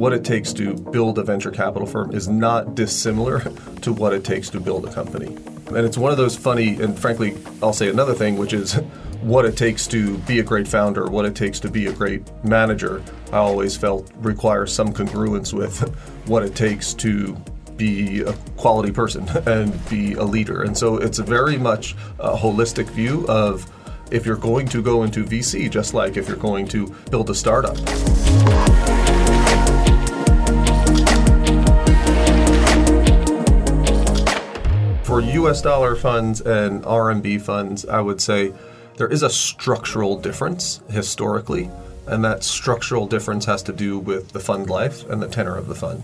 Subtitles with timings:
[0.00, 3.40] what it takes to build a venture capital firm is not dissimilar
[3.82, 5.26] to what it takes to build a company.
[5.66, 8.74] And it's one of those funny, and frankly, I'll say another thing, which is
[9.20, 12.22] what it takes to be a great founder, what it takes to be a great
[12.42, 15.78] manager, I always felt requires some congruence with
[16.26, 17.36] what it takes to
[17.76, 20.62] be a quality person and be a leader.
[20.62, 23.70] And so it's a very much a holistic view of
[24.10, 27.34] if you're going to go into VC, just like if you're going to build a
[27.34, 27.76] startup.
[35.04, 38.52] For US dollar funds and RMB funds, I would say
[38.96, 41.70] there is a structural difference historically,
[42.06, 45.68] and that structural difference has to do with the fund life and the tenor of
[45.68, 46.02] the fund.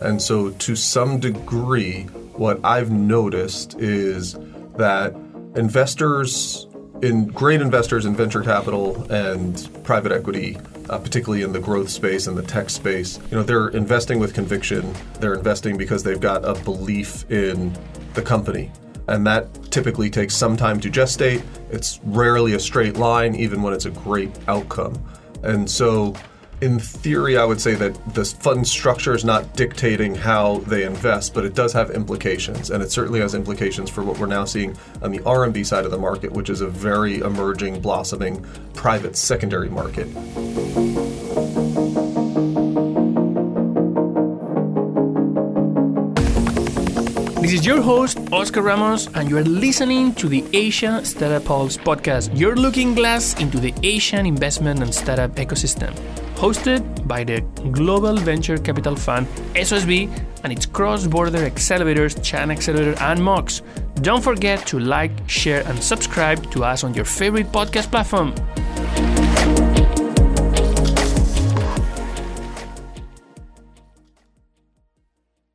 [0.00, 2.04] And so, to some degree,
[2.34, 4.36] what I've noticed is
[4.76, 5.14] that
[5.56, 6.67] investors,
[7.02, 10.56] in great investors in venture capital and private equity,
[10.90, 14.34] uh, particularly in the growth space and the tech space, you know, they're investing with
[14.34, 14.92] conviction.
[15.20, 17.76] They're investing because they've got a belief in
[18.14, 18.70] the company.
[19.06, 21.42] And that typically takes some time to gestate.
[21.70, 25.02] It's rarely a straight line, even when it's a great outcome.
[25.42, 26.14] And so,
[26.60, 31.34] in theory, I would say that the fund structure is not dictating how they invest,
[31.34, 32.70] but it does have implications.
[32.70, 35.90] And it certainly has implications for what we're now seeing on the RMB side of
[35.90, 40.08] the market, which is a very emerging, blossoming private secondary market.
[47.40, 51.78] This is your host, Oscar Ramos, and you are listening to the Asia Startup Pulse
[51.78, 55.96] podcast, your looking glass into the Asian investment and startup ecosystem.
[56.38, 57.40] Hosted by the
[57.72, 60.08] Global Venture Capital Fund, SOSV,
[60.44, 63.60] and its cross border accelerators, Chinaccelerator and Mox.
[64.02, 68.34] Don't forget to like, share, and subscribe to us on your favorite podcast platform.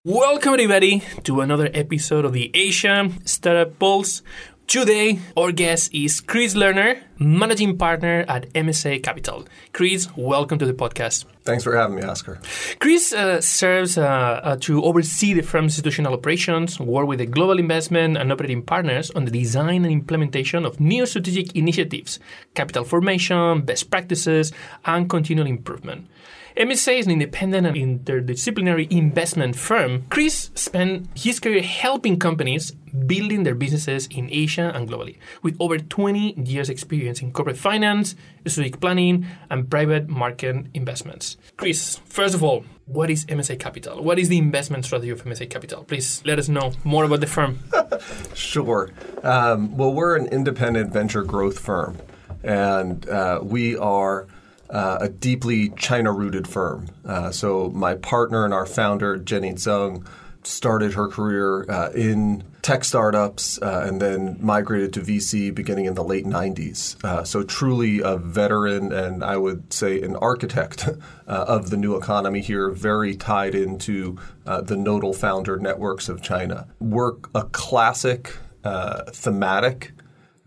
[0.04, 4.22] Welcome, everybody, to another episode of the Asia Startup Pulse.
[4.68, 9.46] Today, our guest is Chris Lerner, managing partner at MSA Capital.
[9.72, 11.26] Chris, welcome to the podcast.
[11.44, 12.40] Thanks for having me, Oscar.
[12.80, 17.60] Chris uh, serves uh, uh, to oversee the firm's institutional operations, work with the global
[17.60, 22.20] investment and operating partners on the design and implementation of new strategic initiatives,
[22.56, 24.54] capital formation, best practices,
[24.86, 26.08] and continual improvement.
[26.56, 30.04] MSA is an independent and interdisciplinary investment firm.
[30.12, 32.70] Chris spent his career helping companies
[33.08, 38.16] building their businesses in Asia and globally, with over 20 years' experience in corporate finance,
[38.46, 41.38] strategic planning, and private market investments.
[41.58, 44.04] Chris, first of all, what is MSA Capital?
[44.04, 45.84] What is the investment strategy of MSA Capital?
[45.86, 47.58] Please let us know more about the firm.
[48.36, 48.92] sure.
[49.24, 51.98] Um, well, we're an independent venture growth firm,
[52.44, 54.28] and uh, we are
[54.74, 56.88] uh, a deeply China rooted firm.
[57.06, 60.06] Uh, so, my partner and our founder, Jenny Zheng,
[60.42, 65.94] started her career uh, in tech startups uh, and then migrated to VC beginning in
[65.94, 67.02] the late 90s.
[67.06, 70.90] Uh, so, truly a veteran and I would say an architect
[71.28, 76.68] uh, of the new economy here, very tied into the nodal founder networks of China.
[76.80, 78.36] We're a classic
[78.66, 79.92] thematic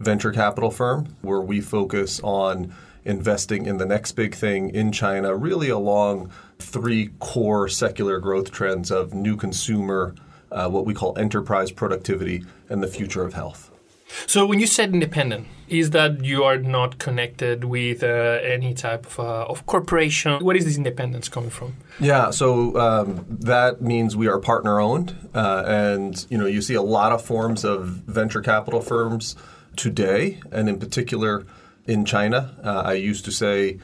[0.01, 2.75] venture capital firm where we focus on
[3.07, 8.91] investing in the next big thing in China, really along three core secular growth trends
[8.91, 10.15] of new consumer,
[10.51, 13.71] uh, what we call enterprise productivity, and the future of health.
[14.27, 19.05] So, when you said independent, is that you are not connected with uh, any type
[19.07, 20.45] of, uh, of corporation?
[20.45, 21.75] Where is this independence coming from?
[21.99, 26.75] Yeah, so um, that means we are partner owned, uh, and you know you see
[26.75, 29.35] a lot of forms of venture capital firms
[29.75, 31.45] today, and in particular
[31.87, 32.57] in China.
[32.63, 33.79] Uh, I used to say,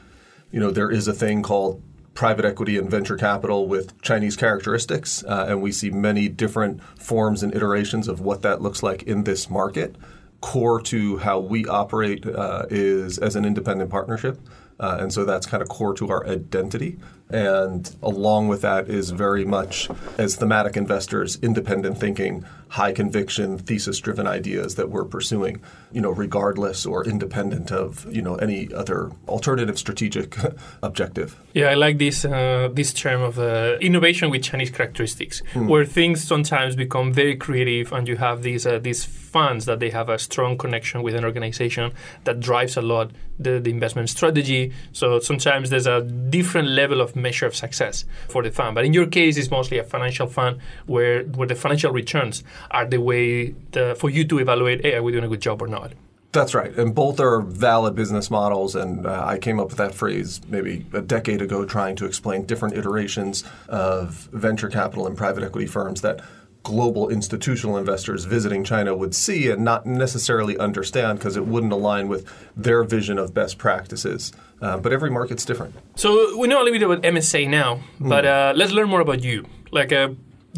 [0.51, 1.81] you know, there is a thing called
[2.13, 7.41] private equity and venture capital with Chinese characteristics, uh, and we see many different forms
[7.41, 9.95] and iterations of what that looks like in this market.
[10.41, 14.39] Core to how we operate uh, is as an independent partnership.
[14.79, 16.97] Uh, and so that's kind of core to our identity.
[17.33, 19.89] And along with that is very much,
[20.19, 25.59] as thematic investors, independent thinking, high conviction, thesis driven ideas that we're pursuing,
[25.91, 30.37] you know, regardless or independent of, you know, any other alternative strategic
[30.83, 31.35] objective.
[31.55, 35.67] Yeah, I like this uh, this term of uh, innovation with Chinese characteristics, mm.
[35.67, 39.89] where things sometimes become very creative and you have these uh, these funds that they
[39.89, 41.91] have a strong connection with an organization
[42.25, 44.71] that drives a lot the, the investment strategy.
[44.91, 48.75] So sometimes there's a different level of measure of success for the fund.
[48.75, 50.53] But in your case, it's mostly a financial fund
[50.85, 55.03] where, where the financial returns are the way the, for you to evaluate, hey, are
[55.03, 55.93] we doing a good job or not?
[56.33, 56.75] That's right.
[56.75, 58.75] And both are valid business models.
[58.75, 62.45] And uh, I came up with that phrase maybe a decade ago trying to explain
[62.45, 66.21] different iterations of venture capital and private equity firms that
[66.63, 72.07] global institutional investors visiting China would see and not necessarily understand because it wouldn't align
[72.07, 72.25] with
[72.55, 74.31] their vision of best practices.
[74.63, 75.75] Uh, but every market's different.
[75.97, 79.21] So we know a little bit about MSA now, but uh, let's learn more about
[79.21, 79.45] you.
[79.71, 80.09] Like, uh,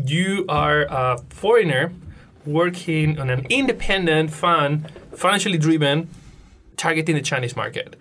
[0.06, 1.92] you are a foreigner
[2.46, 6.08] working on an independent fund, financially driven,
[6.78, 7.96] targeting the Chinese market.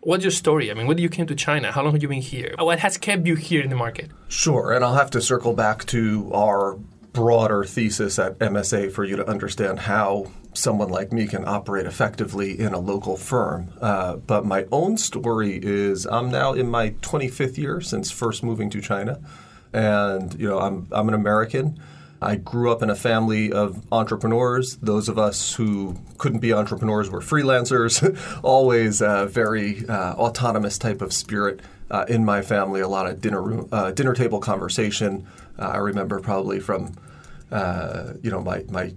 [0.00, 0.70] What's your story?
[0.70, 1.72] I mean, when did you came to China?
[1.72, 2.54] How long have you been here?
[2.58, 4.10] What has kept you here in the market?
[4.28, 6.78] Sure, and I'll have to circle back to our
[7.12, 12.58] broader thesis at MSA for you to understand how someone like me can operate effectively
[12.58, 13.72] in a local firm.
[13.80, 18.70] Uh, but my own story is I'm now in my 25th year since first moving
[18.70, 19.20] to China,
[19.72, 21.80] and you know I'm I'm an American.
[22.22, 24.76] I grew up in a family of entrepreneurs.
[24.76, 28.02] Those of us who couldn't be entrepreneurs were freelancers.
[28.42, 31.60] Always a very uh, autonomous type of spirit
[31.90, 32.82] uh, in my family.
[32.82, 35.26] A lot of dinner room, uh, dinner table conversation.
[35.58, 36.94] Uh, I remember probably from
[37.50, 38.92] uh, you know my my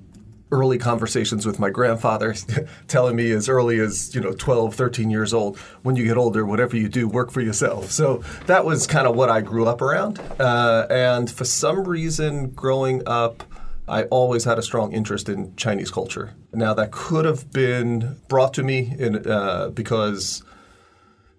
[0.54, 2.36] early conversations with my grandfather
[2.88, 6.46] telling me as early as you know 12 13 years old when you get older
[6.46, 7.90] whatever you do work for yourself.
[7.90, 10.20] So that was kind of what i grew up around.
[10.40, 13.44] Uh, and for some reason growing up
[13.88, 16.36] i always had a strong interest in chinese culture.
[16.54, 20.44] Now that could have been brought to me in, uh, because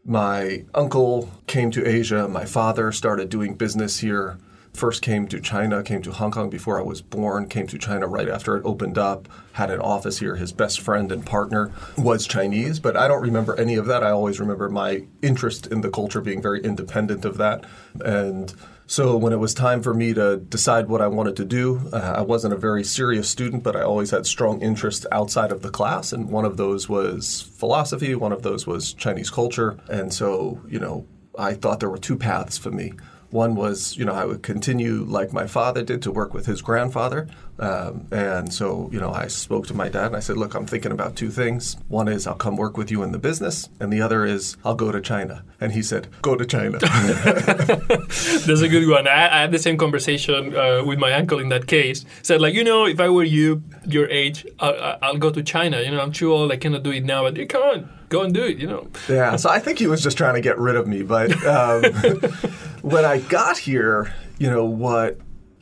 [0.05, 4.39] my uncle came to asia my father started doing business here
[4.75, 8.07] first came to China, came to Hong Kong before I was born, came to China
[8.07, 10.37] right after it opened up, had an office here.
[10.37, 14.03] His best friend and partner was Chinese, but I don't remember any of that.
[14.03, 17.65] I always remember my interest in the culture being very independent of that.
[18.05, 18.53] And
[18.87, 22.15] so when it was time for me to decide what I wanted to do, uh,
[22.17, 25.71] I wasn't a very serious student, but I always had strong interests outside of the
[25.71, 26.13] class.
[26.13, 29.79] And one of those was philosophy, one of those was Chinese culture.
[29.89, 31.07] And so, you know,
[31.39, 32.93] I thought there were two paths for me.
[33.35, 36.63] One was, you know, I would continue like my father did to work with his
[36.63, 37.27] grandfather.
[37.59, 40.67] Um, and so, you know, I spoke to my dad and I said, look, I'm
[40.67, 41.77] thinking about two things.
[41.89, 44.77] One is I'll come work with you in the business, and the other is I'll
[44.77, 45.43] go to China.
[45.61, 46.79] And he said, go to China.
[46.79, 49.09] That's a good one.
[49.09, 52.05] I, I had the same conversation uh, with my uncle in that case.
[52.23, 55.81] Said, like, you know, if I were you, your age, I'll, I'll go to China.
[55.81, 56.53] You know, I'm too old.
[56.53, 57.25] I cannot do it now.
[57.25, 58.89] But you on, go and do it, you know.
[59.09, 61.03] Yeah, so I think he was just trying to get rid of me.
[61.03, 61.83] But um,
[62.83, 65.19] when I got here, you know, what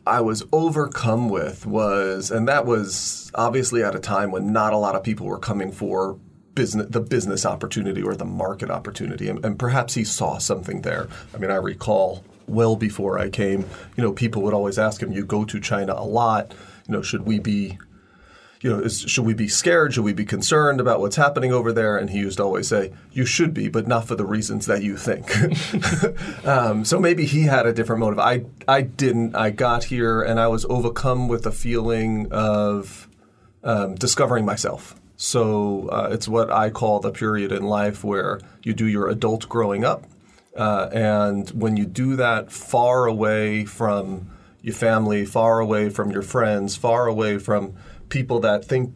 [0.07, 4.77] I was overcome with was, and that was obviously at a time when not a
[4.77, 6.19] lot of people were coming for
[6.55, 11.09] business, the business opportunity or the market opportunity, and, and perhaps he saw something there.
[11.35, 13.61] I mean, I recall well before I came,
[13.97, 16.53] you know, people would always ask him, "You go to China a lot,
[16.87, 17.79] you know, should we be
[18.63, 19.93] you know, is, should we be scared?
[19.93, 21.97] Should we be concerned about what's happening over there?
[21.97, 24.85] And he used to always say, you should be, but not for the reasons that
[24.85, 25.29] you think.
[26.47, 28.21] um, so maybe he had a different motive.
[28.21, 29.35] I, I didn't.
[29.35, 33.09] I got here and I was overcome with a feeling of
[33.65, 34.95] um, discovering myself.
[35.17, 39.49] So uh, it's what I call the period in life where you do your adult
[39.49, 40.05] growing up.
[40.57, 44.31] Uh, and when you do that far away from
[44.61, 47.75] your family, far away from your friends, far away from
[48.13, 48.93] people that think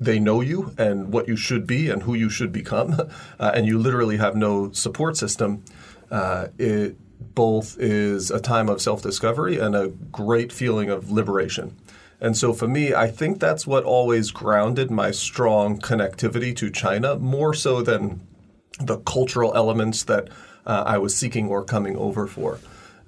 [0.00, 2.98] they know you and what you should be and who you should become,
[3.38, 5.62] uh, and you literally have no support system,
[6.10, 6.96] uh, it
[7.34, 11.76] both is a time of self discovery and a great feeling of liberation.
[12.20, 17.16] And so for me, I think that's what always grounded my strong connectivity to China,
[17.16, 18.26] more so than
[18.80, 20.28] the cultural elements that
[20.64, 22.60] uh, I was seeking or coming over for.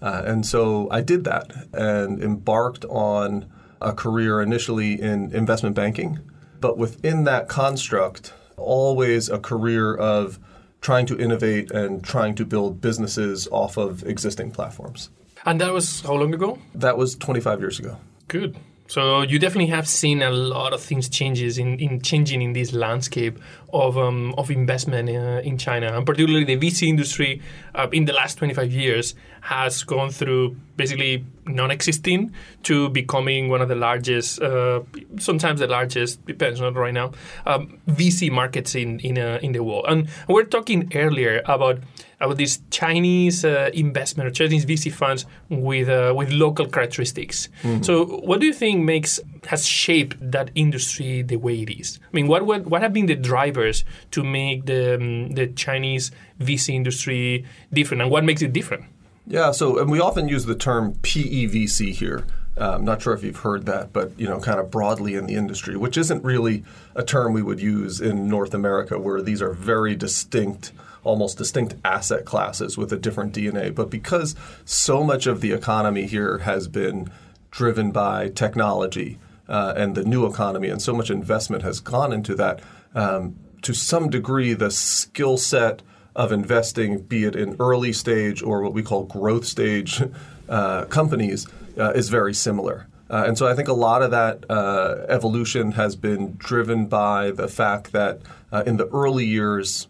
[0.02, 6.21] Uh, and so I did that and embarked on a career initially in investment banking,
[6.61, 10.38] but within that construct, always a career of
[10.80, 15.11] trying to innovate and trying to build businesses off of existing platforms.
[15.45, 16.59] And that was how long ago?
[16.75, 17.99] That was 25 years ago.
[18.28, 18.56] Good.
[18.88, 22.72] So you definitely have seen a lot of things changes in, in changing in this
[22.72, 23.38] landscape
[23.72, 27.42] of um, of investment uh, in China, and particularly the VC industry
[27.74, 32.32] uh, in the last 25 years has gone through basically non-existing
[32.64, 34.80] to becoming one of the largest, uh,
[35.18, 37.12] sometimes the largest, depends on right now,
[37.46, 39.84] um, VC markets in in uh, in the world.
[39.88, 41.80] And we're talking earlier about
[42.20, 47.49] about these Chinese uh, investment or Chinese VC funds with uh, with local characteristics.
[47.62, 47.82] Mm-hmm.
[47.82, 51.99] So, what do you think makes has shaped that industry the way it is?
[52.02, 56.11] I mean, what what, what have been the drivers to make the um, the Chinese
[56.40, 58.85] VC industry different, and what makes it different?
[59.26, 62.25] Yeah, so and we often use the term PEVC here.
[62.58, 65.26] Uh, I'm not sure if you've heard that, but you know, kind of broadly in
[65.26, 69.42] the industry, which isn't really a term we would use in North America, where these
[69.42, 70.73] are very distinct,
[71.06, 73.75] almost distinct asset classes with a different DNA.
[73.75, 74.34] But because
[74.64, 77.10] so much of the economy here has been
[77.50, 82.34] driven by technology uh, and the new economy, and so much investment has gone into
[82.34, 82.60] that,
[82.94, 85.82] um, to some degree, the skill set
[86.14, 90.02] of investing, be it in early stage or what we call growth stage
[90.48, 91.46] uh, companies,
[91.78, 92.88] uh, is very similar.
[93.08, 97.30] Uh, and so I think a lot of that uh, evolution has been driven by
[97.30, 98.20] the fact that
[98.50, 99.86] uh, in the early years,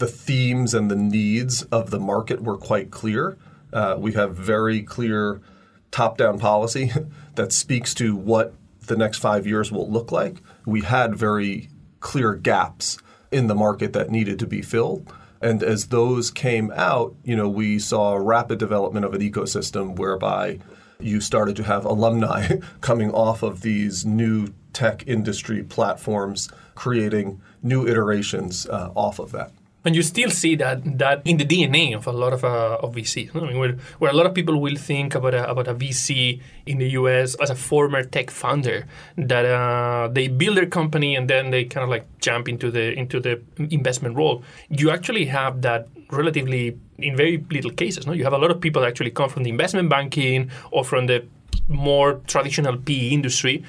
[0.00, 3.36] the themes and the needs of the market were quite clear.
[3.70, 5.42] Uh, we have very clear
[5.90, 6.90] top down policy
[7.34, 8.54] that speaks to what
[8.86, 10.38] the next five years will look like.
[10.64, 11.68] We had very
[12.00, 12.98] clear gaps
[13.30, 15.12] in the market that needed to be filled.
[15.42, 20.60] And as those came out, you know, we saw rapid development of an ecosystem whereby
[20.98, 27.86] you started to have alumni coming off of these new tech industry platforms, creating new
[27.86, 29.52] iterations uh, off of that.
[29.84, 32.94] And you still see that that in the DNA of a lot of uh, of
[32.94, 33.34] VCs.
[33.34, 36.40] I mean, where, where a lot of people will think about a, about a VC
[36.66, 41.30] in the US as a former tech founder that uh, they build their company and
[41.30, 44.42] then they kind of like jump into the into the investment role.
[44.68, 48.06] You actually have that relatively in very little cases.
[48.06, 50.84] No, you have a lot of people that actually come from the investment banking or
[50.84, 51.24] from the
[51.68, 53.64] more traditional PE industry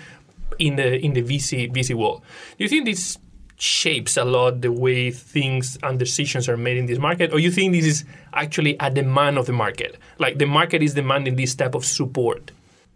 [0.60, 2.22] in the in the VC VC world.
[2.58, 3.18] Do you think this
[3.62, 7.52] shapes a lot the way things and decisions are made in this market, or you
[7.52, 8.04] think this is
[8.34, 9.98] actually a demand of the market?
[10.18, 12.50] Like the market is demanding this type of support.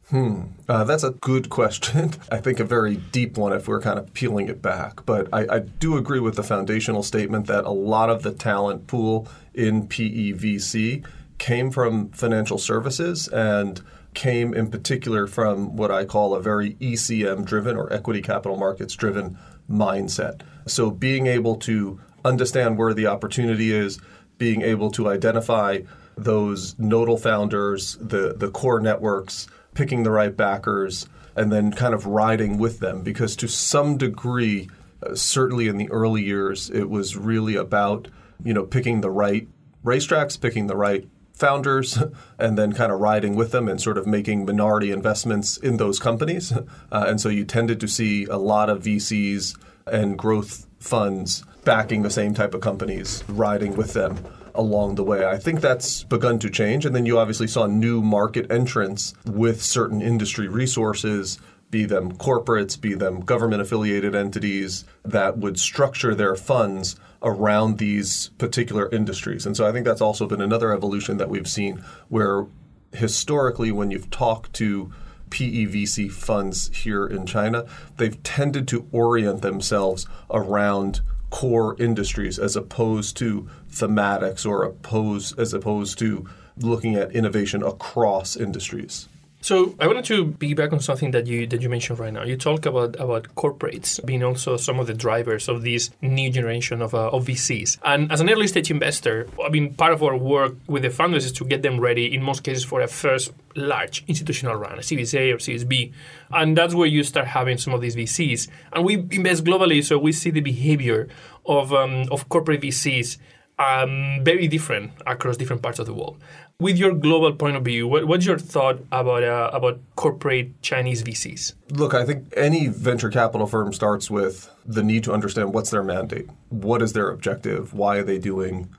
[0.09, 0.41] Hmm.
[0.67, 2.13] Uh, that's a good question.
[2.31, 5.05] I think a very deep one if we're kind of peeling it back.
[5.05, 8.87] But I, I, do agree with the foundational statement that a lot of the talent
[8.87, 11.05] pool in PEVC
[11.37, 13.81] came from financial services and
[14.15, 18.95] came in particular from what I call a very ECM driven or equity capital markets
[18.95, 19.37] driven
[19.69, 20.41] mindset.
[20.65, 23.99] So being able to understand where the opportunity is,
[24.37, 25.81] being able to identify
[26.17, 32.05] those nodal founders, the, the core networks, picking the right backers, and then kind of
[32.05, 33.01] riding with them.
[33.01, 34.69] Because to some degree,
[35.03, 38.07] uh, certainly in the early years, it was really about
[38.43, 39.47] you know picking the right
[39.83, 42.01] racetracks, picking the right founders
[42.39, 45.99] and then kind of riding with them and sort of making minority investments in those
[45.99, 46.53] companies.
[46.91, 52.03] Uh, and so you tended to see a lot of VCs and growth funds backing
[52.03, 54.17] the same type of companies, riding with them
[54.53, 55.25] along the way.
[55.25, 56.85] I think that's begun to change.
[56.85, 61.39] And then you obviously saw new market entrants with certain industry resources
[61.71, 68.29] be them corporates, be them government affiliated entities that would structure their funds around these
[68.37, 69.45] particular industries.
[69.45, 72.45] And so I think that's also been another evolution that we've seen where
[72.93, 74.93] historically, when you've talked to
[75.35, 77.65] PEVC funds here in China,
[77.97, 85.53] they've tended to orient themselves around core industries as opposed to thematics or oppose, as
[85.53, 86.25] opposed to
[86.55, 89.09] looking at innovation across industries.
[89.45, 92.23] So I wanted to piggyback on something that you that you mentioned right now.
[92.23, 96.81] You talk about about corporates being also some of the drivers of this new generation
[96.81, 97.77] of, uh, of VCs.
[97.83, 101.25] And as an early stage investor, I mean, part of our work with the founders
[101.25, 104.81] is to get them ready in most cases for a first large institutional run, a
[104.81, 105.93] Series A or Series B,
[106.31, 108.47] and that's where you start having some of these VCs.
[108.73, 111.07] And we invest globally, so we see the behavior
[111.45, 113.19] of um, of corporate VCs
[113.57, 116.17] um, very different across different parts of the world.
[116.57, 121.03] With your global point of view, what, what's your thought about uh, about corporate Chinese
[121.03, 121.53] VCs?
[121.71, 125.83] Look, I think any venture capital firm starts with the need to understand what's their
[125.83, 128.69] mandate, what is their objective, why are they doing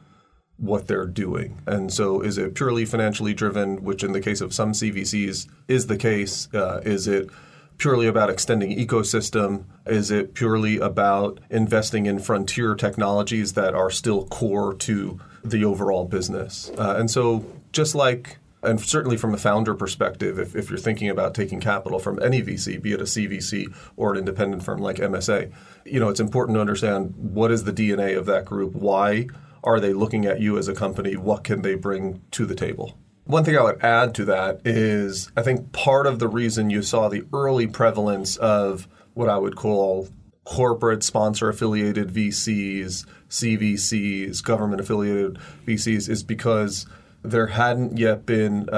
[0.56, 4.54] what they're doing, and so is it purely financially driven, which in the case of
[4.54, 6.48] some CVCs is the case?
[6.54, 7.28] Uh, is it
[7.76, 9.64] purely about extending ecosystem?
[9.84, 16.06] Is it purely about investing in frontier technologies that are still core to the overall
[16.06, 16.70] business?
[16.78, 17.44] Uh, and so
[17.76, 22.00] just like and certainly from a founder perspective, if, if you're thinking about taking capital
[22.00, 25.52] from any VC, be it a CVC or an independent firm like MSA,
[25.84, 29.28] you know, it's important to understand what is the DNA of that group, why
[29.62, 32.96] are they looking at you as a company, what can they bring to the table.
[33.24, 36.82] One thing I would add to that is I think part of the reason you
[36.82, 40.08] saw the early prevalence of what I would call
[40.44, 46.86] corporate sponsor affiliated VCs, CVCs, government affiliated VCs is because
[47.30, 48.68] there hadn't yet been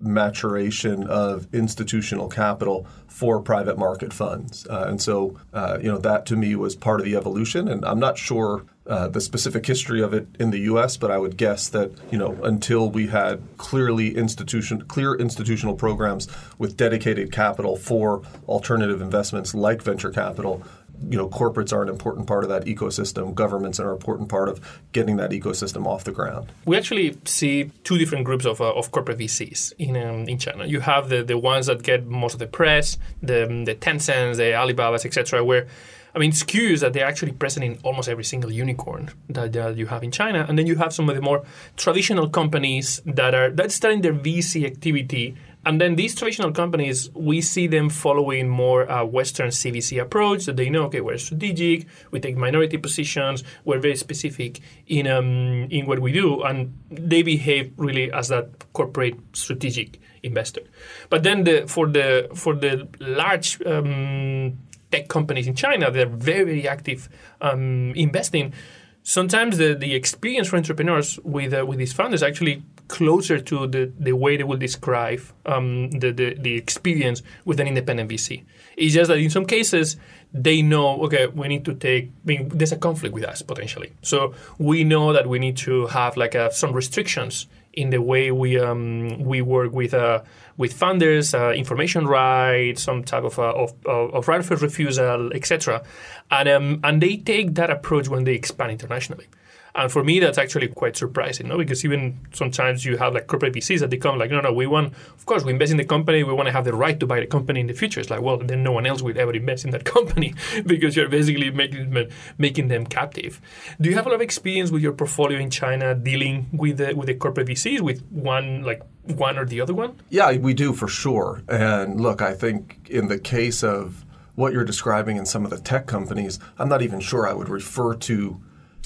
[0.00, 4.66] maturation of institutional capital for private market funds.
[4.68, 7.68] Uh, and so, uh, you know, that to me was part of the evolution.
[7.68, 11.18] And I'm not sure uh, the specific history of it in the U.S., but I
[11.18, 17.30] would guess that you know until we had clearly institution clear institutional programs with dedicated
[17.30, 20.62] capital for alternative investments like venture capital,
[21.10, 23.34] you know, corporates are an important part of that ecosystem.
[23.34, 24.60] Governments are an important part of
[24.92, 26.50] getting that ecosystem off the ground.
[26.64, 30.66] We actually see two different groups of, uh, of corporate VCs in um, in China.
[30.66, 34.54] You have the, the ones that get most of the press, the the Tencents, the
[34.54, 35.66] Alibabas, etc., where
[36.14, 39.68] I mean, it's curious that they're actually present in almost every single unicorn that uh,
[39.68, 41.44] you have in China, and then you have some of the more
[41.76, 45.36] traditional companies that are that's starting their VC activity.
[45.66, 50.56] And then these traditional companies, we see them following more uh, Western CVC approach that
[50.56, 55.86] they know, okay, we're strategic, we take minority positions, we're very specific in um, in
[55.86, 60.62] what we do, and they behave really as that corporate strategic investor.
[61.10, 64.58] But then the, for the for the large um,
[64.90, 67.08] tech companies in China they're very, very active
[67.40, 68.54] um, investing,
[69.02, 73.92] sometimes the, the experience for entrepreneurs with uh, with these founders actually closer to the,
[73.98, 78.44] the way they will describe um, the, the, the experience with an independent VC.
[78.76, 79.96] It's just that in some cases
[80.30, 83.92] they know okay we need to take I mean, there's a conflict with us potentially,
[84.02, 87.46] so we know that we need to have like a, uh, some restrictions
[87.78, 90.22] in the way we um, we work with uh,
[90.56, 95.82] with funders, uh, information rights, some type of uh, of, of right of refusal, etc.
[96.30, 99.26] And um, and they take that approach when they expand internationally.
[99.74, 101.58] And for me, that's actually quite surprising, no?
[101.58, 104.66] Because even sometimes you have like corporate VCs that they come like, no, no, we
[104.66, 106.22] want, of course, we invest in the company.
[106.22, 108.00] We want to have the right to buy the company in the future.
[108.00, 110.34] It's like, well, then no one else will ever invest in that company
[110.66, 112.08] because you're basically making
[112.38, 113.40] making them captive.
[113.80, 116.94] Do you have a lot of experience with your portfolio in China dealing with the
[116.94, 120.00] with the corporate VCs with one like one or the other one?
[120.10, 121.42] Yeah, we do for sure.
[121.48, 125.58] And look, I think in the case of what you're describing in some of the
[125.58, 128.40] tech companies, I'm not even sure I would refer to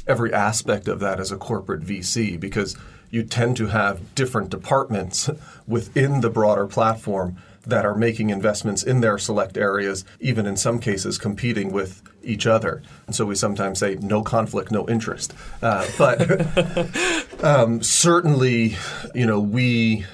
[0.07, 2.77] every aspect of that as a corporate VC because
[3.11, 5.29] you tend to have different departments
[5.67, 10.81] within the broader platform that are making investments in their select areas, even in some
[10.81, 12.83] cases competing with each other.
[13.07, 15.35] And so we sometimes say no conflict, no interest.
[15.61, 18.77] Uh, but um, certainly,
[19.15, 20.05] you know, we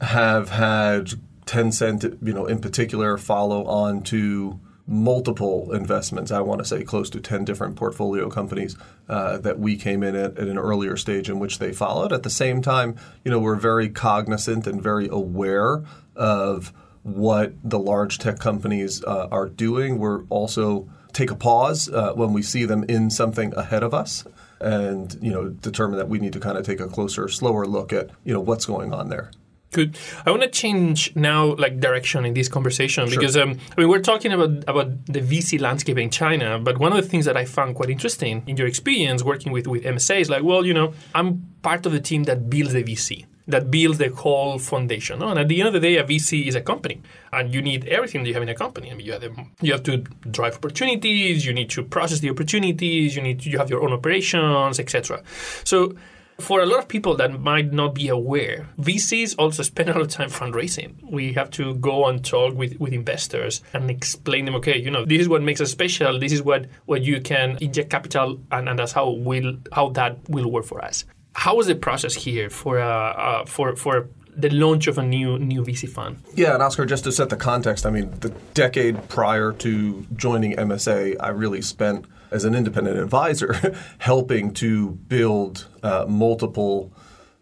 [0.00, 1.12] have had
[1.44, 6.32] Tencent, you know, in particular, follow on to multiple investments.
[6.32, 8.74] I want to say close to 10 different portfolio companies
[9.08, 12.12] uh, that we came in at, at, an earlier stage in which they followed.
[12.12, 15.84] At the same time, you know, we're very cognizant and very aware
[16.16, 16.72] of
[17.02, 19.98] what the large tech companies uh, are doing.
[19.98, 24.24] We're also take a pause uh, when we see them in something ahead of us
[24.60, 27.92] and you know determine that we need to kind of take a closer slower look
[27.92, 29.30] at you know what's going on there
[29.70, 29.98] Good.
[30.24, 33.18] I want to change now, like direction in this conversation sure.
[33.18, 36.92] because um, I mean we're talking about about the VC landscape in China, but one
[36.92, 40.20] of the things that I found quite interesting in your experience working with with MSA
[40.20, 43.70] is like, well, you know, I'm part of the team that builds the VC, that
[43.70, 45.18] builds the whole foundation.
[45.18, 45.28] No?
[45.28, 47.86] And at the end of the day, a VC is a company, and you need
[47.88, 48.90] everything that you have in a company.
[48.90, 49.98] I mean, you have, the, you have to
[50.30, 53.92] drive opportunities, you need to process the opportunities, you need to, you have your own
[53.92, 55.22] operations, etc.
[55.64, 55.94] So
[56.40, 60.02] for a lot of people that might not be aware, VCs also spend a lot
[60.02, 60.94] of time fundraising.
[61.10, 65.04] We have to go and talk with, with investors and explain them, okay, you know,
[65.04, 66.18] this is what makes us special.
[66.18, 70.28] This is what, what you can inject capital, and, and that's how will how that
[70.28, 71.04] will work for us.
[71.34, 75.38] How was the process here for uh, uh, for for the launch of a new
[75.38, 76.22] new VC fund.
[76.34, 80.54] Yeah, and Oscar, just to set the context, I mean, the decade prior to joining
[80.54, 86.92] MSA, I really spent as an independent advisor helping to build uh, multiple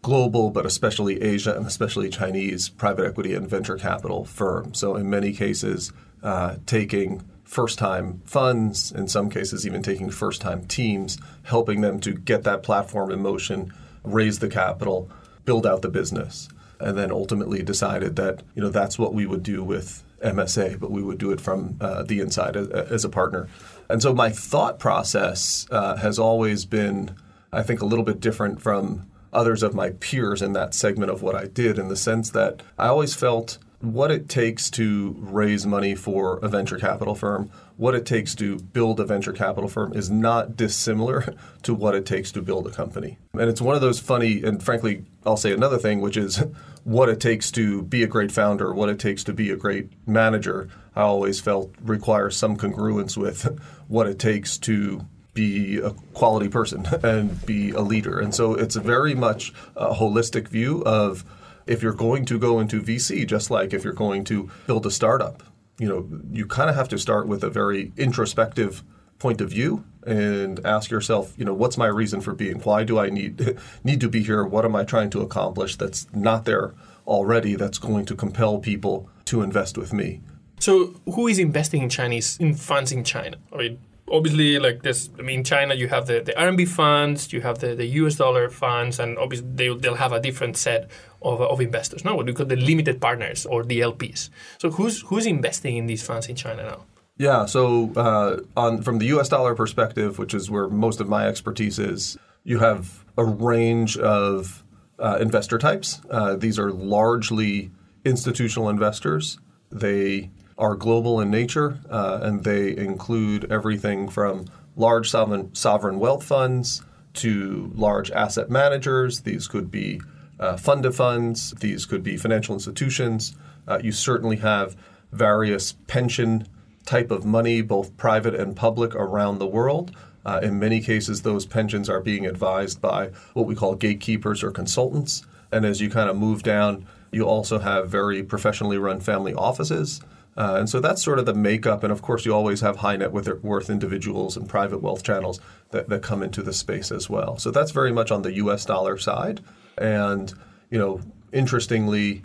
[0.01, 4.79] global, but especially Asia and especially Chinese private equity and venture capital firms.
[4.79, 5.91] So in many cases,
[6.23, 11.99] uh, taking first time funds, in some cases, even taking first time teams, helping them
[12.01, 13.73] to get that platform in motion,
[14.03, 15.09] raise the capital,
[15.45, 19.43] build out the business and then ultimately decided that you know that's what we would
[19.43, 23.09] do with MSA, but we would do it from uh, the inside as, as, a
[23.09, 23.47] partner.
[23.89, 27.15] And so my thought process uh, has always been,
[27.51, 31.21] I think, a little bit different from others of my peers in that segment of
[31.21, 35.65] what I did, in the sense that I always felt what it takes to raise
[35.65, 39.93] money for a venture capital firm, what it takes to build a venture capital firm
[39.93, 43.17] is not dissimilar to what it takes to build a company.
[43.33, 46.43] And it's one of those funny, and frankly, I'll say another thing, which is
[46.83, 49.91] what it takes to be a great founder, what it takes to be a great
[50.07, 56.49] manager, I always felt requires some congruence with what it takes to be a quality
[56.49, 58.19] person and be a leader.
[58.19, 61.23] And so it's a very much a holistic view of
[61.67, 64.91] if you're going to go into VC, just like if you're going to build a
[64.91, 65.43] startup,
[65.79, 68.83] you know, you kind of have to start with a very introspective
[69.19, 72.59] point of view and ask yourself, you know, what's my reason for being?
[72.61, 74.43] Why do I need need to be here?
[74.43, 76.73] What am I trying to accomplish that's not there
[77.05, 80.21] already that's going to compel people to invest with me?
[80.59, 83.37] So, who is investing in Chinese in funds in China?
[83.53, 83.79] I mean,
[84.11, 85.09] obviously, like this.
[85.19, 88.49] I mean, China, you have the, the RMB funds, you have the, the US dollar
[88.49, 90.89] funds, and obviously they, they'll have a different set
[91.21, 92.05] of, of investors.
[92.05, 94.29] now what we call the limited partners or the LPs.
[94.59, 96.85] So, who's who's investing in these funds in China now?
[97.17, 97.45] Yeah.
[97.45, 99.29] So, uh, on from the U.S.
[99.29, 104.63] dollar perspective, which is where most of my expertise is, you have a range of
[104.99, 106.01] uh, investor types.
[106.09, 107.71] Uh, these are largely
[108.05, 109.39] institutional investors.
[109.71, 116.23] They are global in nature, uh, and they include everything from large sovereign, sovereign wealth
[116.23, 119.21] funds to large asset managers.
[119.21, 120.01] These could be
[120.39, 121.51] uh, fund of funds.
[121.59, 123.35] These could be financial institutions.
[123.67, 124.75] Uh, you certainly have
[125.11, 126.47] various pension
[126.85, 129.91] type of money, both private and public, around the world.
[130.25, 134.51] Uh, in many cases, those pensions are being advised by what we call gatekeepers or
[134.51, 135.25] consultants.
[135.51, 140.01] And as you kind of move down, you also have very professionally run family offices.
[140.37, 141.83] Uh, and so that's sort of the makeup.
[141.83, 145.39] And of course, you always have high net worth individuals and private wealth channels
[145.71, 147.37] that, that come into the space as well.
[147.39, 149.41] So that's very much on the US dollar side.
[149.77, 150.31] And,
[150.69, 151.01] you know,
[151.33, 152.23] interestingly,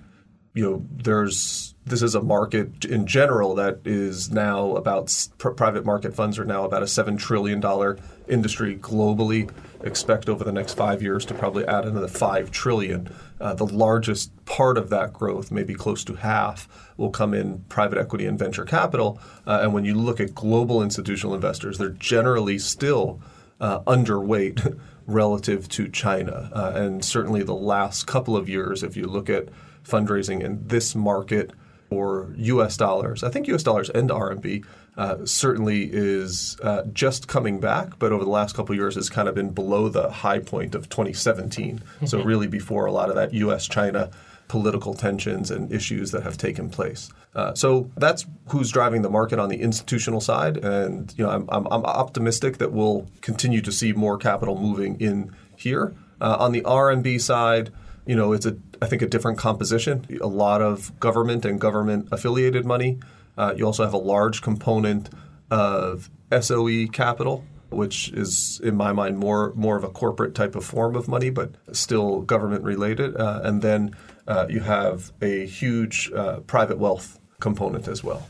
[0.55, 5.85] you know, there's this is a market in general that is now about pr- private
[5.85, 9.51] market funds are now about a seven trillion dollar industry globally.
[9.83, 13.13] Expect over the next five years to probably add another five trillion.
[13.41, 17.99] Uh, the largest part of that growth, maybe close to half, will come in private
[17.99, 19.19] equity and venture capital.
[19.45, 23.21] Uh, and when you look at global institutional investors, they're generally still
[23.61, 26.49] uh, underweight relative to China.
[26.53, 29.49] Uh, and certainly the last couple of years, if you look at
[29.85, 31.51] fundraising in this market
[31.93, 32.77] or U.S.
[32.77, 33.23] dollars.
[33.23, 33.63] I think U.S.
[33.63, 34.65] dollars and RMB
[34.97, 39.09] uh, certainly is uh, just coming back, but over the last couple of years has
[39.09, 41.79] kind of been below the high point of 2017.
[41.79, 42.07] Mm-hmm.
[42.07, 44.13] So really before a lot of that U.S.-China
[44.49, 47.11] political tensions and issues that have taken place.
[47.35, 51.49] Uh, so that's who's driving the market on the institutional side, and you know I'm,
[51.49, 55.95] I'm, I'm optimistic that we'll continue to see more capital moving in here.
[56.21, 57.73] Uh, on the RMB side,
[58.07, 60.07] you know, it's a I think a different composition.
[60.21, 62.99] A lot of government and government affiliated money.
[63.39, 65.09] Uh, you also have a large component
[65.51, 66.11] of
[66.41, 70.97] SOE capital, which is in my mind more more of a corporate type of form
[70.97, 73.17] of money, but still government related.
[73.17, 73.95] Uh, and then
[74.27, 78.27] uh, you have a huge uh, private wealth component as well.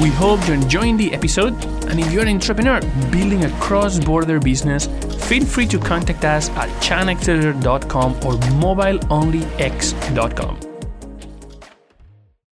[0.00, 1.52] We hope you're enjoying the episode,
[1.88, 4.88] and if you're an entrepreneur building a cross-border business,
[5.30, 8.32] feel free to contact us at chinaccelerator.com or
[8.64, 10.58] mobileonlyx.com.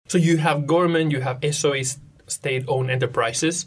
[0.07, 3.67] So you have government, you have SOEs, state-owned enterprises.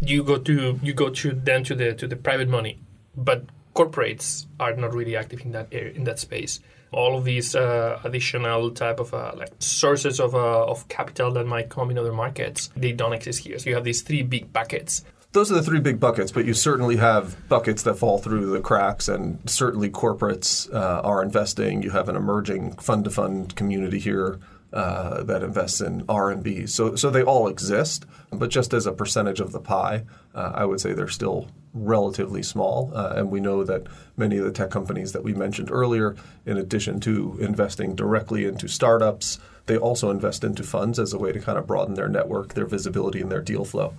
[0.00, 2.78] You go to you go to then to the to the private money,
[3.14, 6.60] but corporates are not really active in that area in that space
[6.92, 11.44] all of these uh, additional type of uh, like sources of, uh, of capital that
[11.44, 14.50] might come in other markets they don't exist here so you have these three big
[14.52, 15.04] buckets
[15.36, 18.60] those are the three big buckets, but you certainly have buckets that fall through the
[18.60, 21.82] cracks, and certainly corporates uh, are investing.
[21.82, 24.40] You have an emerging fund-to-fund community here
[24.72, 26.70] uh, that invests in RMB.
[26.70, 30.64] So, so they all exist, but just as a percentage of the pie, uh, I
[30.64, 32.90] would say they're still relatively small.
[32.94, 36.56] Uh, and we know that many of the tech companies that we mentioned earlier, in
[36.56, 41.40] addition to investing directly into startups, they also invest into funds as a way to
[41.40, 43.92] kind of broaden their network, their visibility, and their deal flow.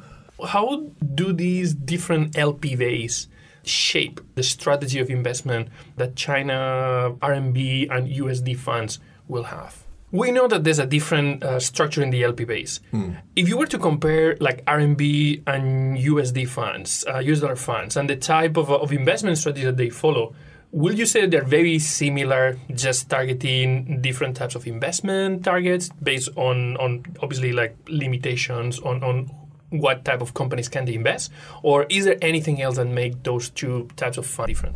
[0.45, 3.27] How do these different LPs
[3.63, 9.83] shape the strategy of investment that China RMB and USD funds will have?
[10.11, 12.79] We know that there's a different uh, structure in the LP base.
[12.91, 13.15] Hmm.
[13.35, 18.09] If you were to compare like RMB and USD funds, uh, US dollar funds, and
[18.09, 20.33] the type of, of investment strategy that they follow,
[20.71, 26.77] will you say they're very similar, just targeting different types of investment targets based on,
[26.77, 29.29] on obviously like limitations on, on
[29.69, 31.31] what type of companies can they invest?
[31.63, 34.75] Or is there anything else that make those two types of funds different?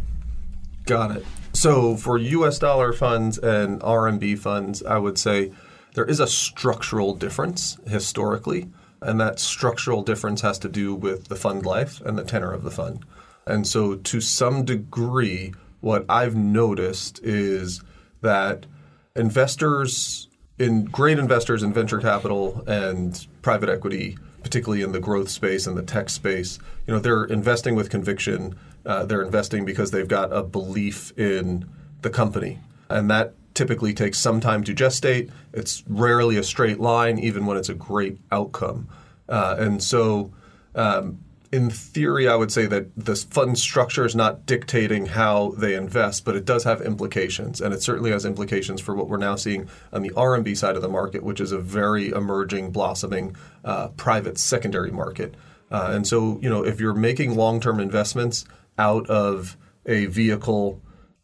[0.85, 1.25] Got it.
[1.53, 5.51] So for US dollar funds and RMB funds, I would say
[5.93, 8.69] there is a structural difference historically,
[9.01, 12.63] and that structural difference has to do with the fund life and the tenor of
[12.63, 13.05] the fund.
[13.45, 17.81] And so to some degree, what I've noticed is
[18.21, 18.65] that
[19.15, 20.27] investors
[20.59, 25.77] in great investors in venture capital and private equity, particularly in the growth space and
[25.77, 30.33] the tech space, you know, they're investing with conviction uh, they're investing because they've got
[30.33, 31.69] a belief in
[32.01, 32.59] the company.
[32.89, 35.29] And that typically takes some time to gestate.
[35.53, 38.89] It's rarely a straight line, even when it's a great outcome.
[39.29, 40.31] Uh, and so
[40.75, 41.19] um,
[41.51, 46.23] in theory, I would say that this fund structure is not dictating how they invest,
[46.23, 49.67] but it does have implications, and it certainly has implications for what we're now seeing
[49.91, 53.35] on the RMB side of the market, which is a very emerging, blossoming
[53.65, 55.35] uh, private secondary market.
[55.69, 58.45] Uh, and so, you know, if you're making long-term investments
[58.77, 60.81] out of a vehicle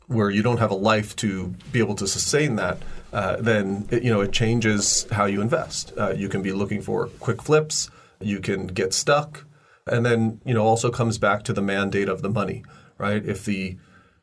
[0.08, 2.78] where you don't have a life to be able to sustain that,
[3.14, 5.94] uh, then it, you know it changes how you invest.
[5.98, 7.90] Uh, you can be looking for quick flips.
[8.20, 9.46] You can get stuck.
[9.88, 12.64] And then, you know, also comes back to the mandate of the money,
[12.98, 13.24] right?
[13.26, 13.78] If the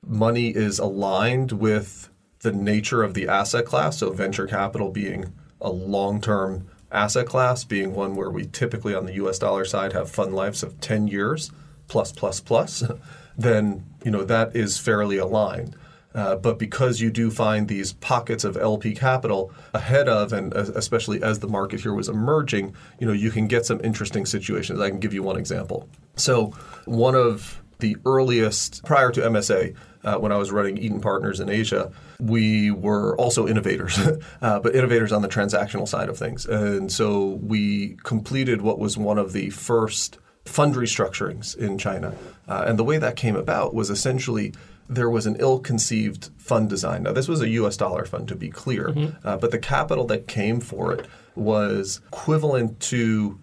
[0.07, 5.70] money is aligned with the nature of the asset class, so venture capital being a
[5.70, 10.35] long-term asset class, being one where we typically on the US dollar side have fund
[10.35, 11.50] lives of 10 years
[11.88, 12.85] plus plus plus,
[13.38, 15.77] then, you know, that is fairly aligned.
[16.14, 21.22] Uh, but because you do find these pockets of LP capital ahead of, and especially
[21.22, 24.81] as the market here was emerging, you know, you can get some interesting situations.
[24.81, 25.88] I can give you one example.
[26.16, 26.53] So,
[26.85, 29.74] one of the earliest prior to MSA,
[30.05, 33.98] uh, when I was running Eaton Partners in Asia, we were also innovators,
[34.42, 36.46] uh, but innovators on the transactional side of things.
[36.46, 42.14] And so we completed what was one of the first fund restructurings in China.
[42.46, 44.53] Uh, and the way that came about was essentially
[44.88, 47.04] there was an ill-conceived fund design.
[47.04, 47.76] Now, this was a U.S.
[47.76, 49.26] dollar fund, to be clear, mm-hmm.
[49.26, 53.40] uh, but the capital that came for it was equivalent to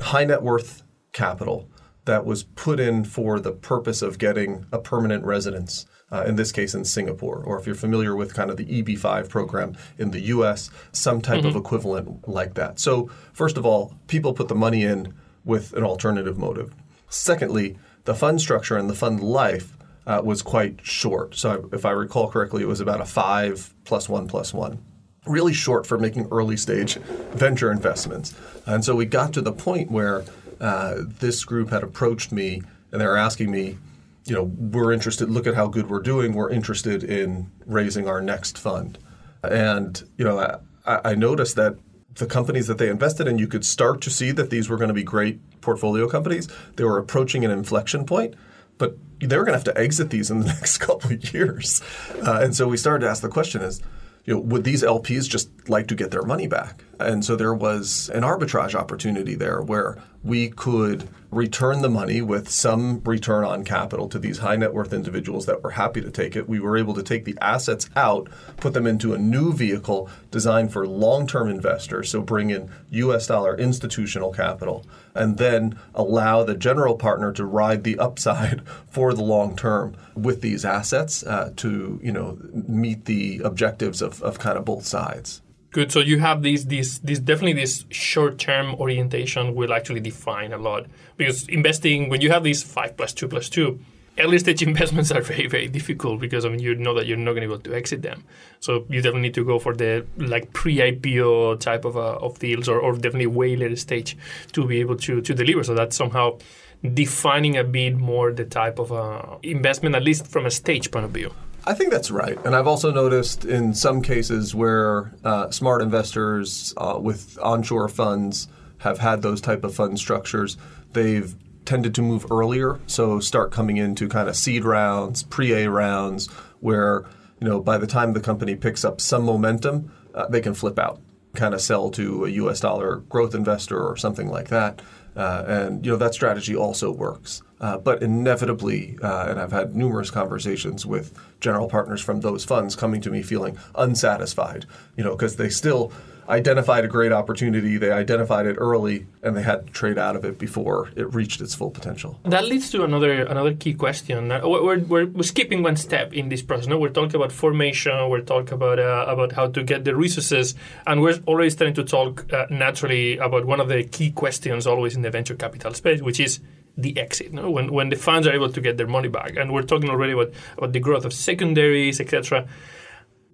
[0.00, 1.68] high net worth capital
[2.04, 5.86] that was put in for the purpose of getting a permanent residence.
[6.10, 9.30] Uh, in this case, in Singapore, or if you're familiar with kind of the EB5
[9.30, 11.46] program in the US, some type mm-hmm.
[11.46, 12.78] of equivalent like that.
[12.78, 16.74] So, first of all, people put the money in with an alternative motive.
[17.08, 19.74] Secondly, the fund structure and the fund life
[20.06, 21.34] uh, was quite short.
[21.34, 24.84] So if I recall correctly, it was about a five plus one plus one.
[25.26, 26.96] Really short for making early stage
[27.34, 28.34] venture investments.
[28.66, 30.24] And so we got to the point where
[30.60, 33.78] uh, this group had approached me and they were asking me,
[34.24, 38.20] you know, we're interested, look at how good we're doing, we're interested in raising our
[38.20, 38.98] next fund.
[39.42, 41.76] And, you know, I, I noticed that
[42.14, 44.88] the companies that they invested in, you could start to see that these were going
[44.88, 46.48] to be great portfolio companies.
[46.76, 48.34] They were approaching an inflection point
[48.82, 51.80] but they were going to have to exit these in the next couple of years.
[52.26, 53.80] Uh, and so we started to ask the question is,
[54.24, 56.82] you know, would these LPs just like to get their money back?
[57.00, 62.48] And so there was an arbitrage opportunity there where we could return the money with
[62.48, 66.36] some return on capital to these high net worth individuals that were happy to take
[66.36, 66.48] it.
[66.48, 68.28] We were able to take the assets out,
[68.58, 73.26] put them into a new vehicle designed for long term investors, so bring in US
[73.26, 79.22] dollar institutional capital, and then allow the general partner to ride the upside for the
[79.22, 84.58] long term with these assets uh, to you know meet the objectives of, of kind
[84.58, 85.40] of both sides.
[85.72, 85.90] Good.
[85.90, 90.58] So you have this this this definitely this short term orientation will actually define a
[90.58, 90.84] lot
[91.16, 93.80] because investing when you have these five plus two plus two,
[94.18, 97.32] early stage investments are very very difficult because I mean you know that you're not
[97.32, 98.24] going to be able to exit them.
[98.60, 102.38] So you definitely need to go for the like pre IPO type of uh, of
[102.38, 104.18] deals or, or definitely way later stage
[104.52, 105.64] to be able to to deliver.
[105.64, 106.38] So that's somehow
[106.82, 111.06] defining a bit more the type of uh, investment at least from a stage point
[111.06, 111.32] of view.
[111.64, 112.38] I think that's right.
[112.44, 118.48] And I've also noticed in some cases where uh, smart investors uh, with onshore funds
[118.78, 120.56] have had those type of fund structures,
[120.92, 126.26] they've tended to move earlier, so start coming into kind of seed rounds, pre-A rounds,
[126.58, 127.04] where
[127.40, 130.78] you know by the time the company picks up some momentum, uh, they can flip
[130.80, 131.00] out,
[131.34, 132.58] kind of sell to a U.S.
[132.58, 134.82] dollar growth investor or something like that.
[135.14, 137.42] Uh, and you know that strategy also works.
[137.60, 142.74] Uh, but inevitably, uh, and I've had numerous conversations with general partners from those funds
[142.74, 145.92] coming to me feeling unsatisfied, you know, because they still
[146.32, 150.24] identified a great opportunity, they identified it early, and they had to trade out of
[150.24, 152.18] it before it reached its full potential.
[152.24, 154.32] That leads to another another key question.
[154.32, 156.66] Uh, we're, we're, we're skipping one step in this process.
[156.66, 158.08] No, we're talking about formation.
[158.08, 160.54] We're talking about uh, about how to get the resources,
[160.86, 164.96] and we're already starting to talk uh, naturally about one of the key questions always
[164.96, 166.40] in the venture capital space, which is
[166.76, 167.50] the exit, no?
[167.50, 169.36] when, when the funds are able to get their money back.
[169.36, 172.48] And we're talking already about, about the growth of secondaries, etc.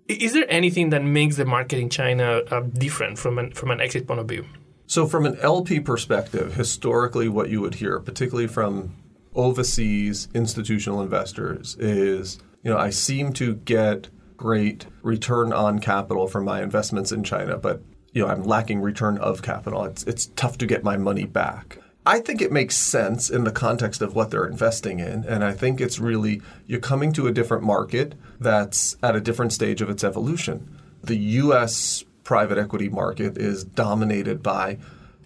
[0.08, 3.80] Is there anything that makes the market in China uh, different from an, from an
[3.80, 4.46] exit point of view?
[4.86, 8.96] So, from an LP perspective, historically, what you would hear, particularly from
[9.34, 16.44] overseas institutional investors, is you know I seem to get great return on capital from
[16.44, 19.84] my investments in China, but you know I'm lacking return of capital.
[19.84, 21.77] It's it's tough to get my money back.
[22.08, 25.26] I think it makes sense in the context of what they're investing in.
[25.26, 29.52] And I think it's really, you're coming to a different market that's at a different
[29.52, 30.74] stage of its evolution.
[31.04, 34.78] The US private equity market is dominated by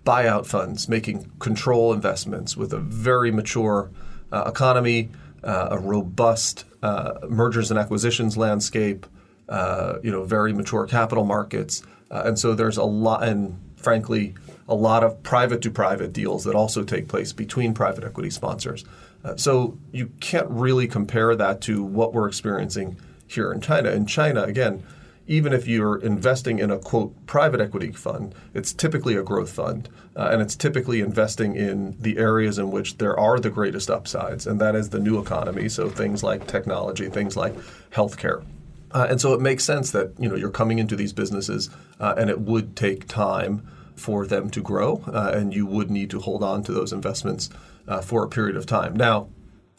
[0.04, 3.92] buyout funds making control investments with a very mature
[4.32, 5.10] uh, economy,
[5.44, 9.06] uh, a robust uh, mergers and acquisitions landscape,
[9.48, 14.34] uh, you know, very mature capital markets, uh, and so there's a lot, and frankly,
[14.72, 18.86] a lot of private to private deals that also take place between private equity sponsors.
[19.22, 23.90] Uh, so you can't really compare that to what we're experiencing here in China.
[23.90, 24.82] In China, again,
[25.26, 29.90] even if you're investing in a quote private equity fund, it's typically a growth fund,
[30.16, 34.46] uh, and it's typically investing in the areas in which there are the greatest upsides,
[34.46, 35.68] and that is the new economy.
[35.68, 37.54] So things like technology, things like
[37.90, 38.42] healthcare.
[38.90, 41.68] Uh, and so it makes sense that you know you're coming into these businesses,
[42.00, 46.10] uh, and it would take time for them to grow, uh, and you would need
[46.10, 47.50] to hold on to those investments
[47.88, 48.94] uh, for a period of time.
[48.96, 49.28] Now,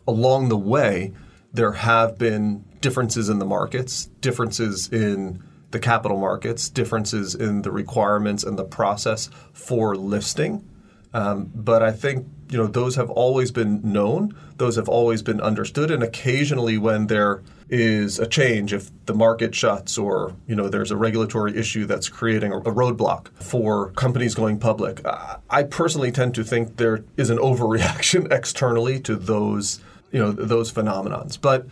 [0.08, 1.14] along the way,
[1.54, 7.72] there have been differences in the markets, differences in the capital markets, differences in the
[7.72, 10.68] requirements and the process for listing.
[11.14, 15.42] Um, but I think you know those have always been known, those have always been
[15.42, 20.70] understood, and occasionally when there is a change, if the market shuts or you know
[20.70, 25.02] there's a regulatory issue that's creating a, roadblock for companies going public,
[25.50, 29.80] I personally tend to think there is an overreaction externally to those
[30.12, 31.40] you know those phenomenons.
[31.40, 31.68] But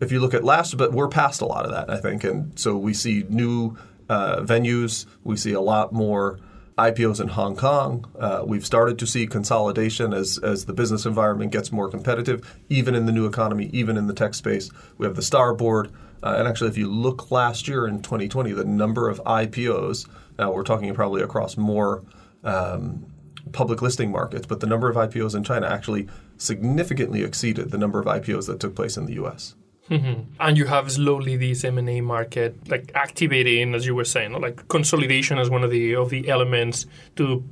[0.00, 2.58] if you look at last, but we're past a lot of that, I think, and
[2.58, 3.76] so we see new
[4.08, 6.38] uh, venues, we see a lot more
[6.78, 8.10] IPOs in Hong Kong.
[8.18, 12.94] Uh, we've started to see consolidation as as the business environment gets more competitive, even
[12.94, 14.70] in the new economy, even in the tech space.
[14.98, 18.64] We have the Starboard, uh, and actually, if you look last year in 2020, the
[18.64, 20.08] number of IPOs.
[20.38, 22.02] Now we're talking probably across more.
[22.44, 23.06] Um,
[23.50, 26.08] public listing markets, but the number of IPOs in China actually
[26.38, 29.54] significantly exceeded the number of IPOs that took place in the US.
[29.90, 30.22] Mm-hmm.
[30.40, 34.32] And you have slowly this M and A market like activating, as you were saying,
[34.40, 37.44] like consolidation as one of the of the elements to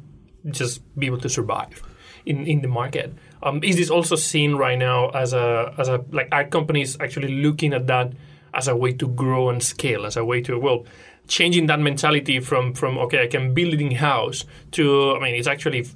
[0.46, 1.82] just be able to survive
[2.24, 3.14] in, in the market.
[3.42, 7.42] Um, is this also seen right now as a as a like are companies actually
[7.42, 8.12] looking at that
[8.54, 10.86] as a way to grow and scale, as a way to well
[11.28, 15.46] changing that mentality from from okay I can build in house to I mean it's
[15.46, 15.86] actually